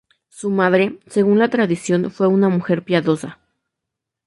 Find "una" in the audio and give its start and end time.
2.25-2.49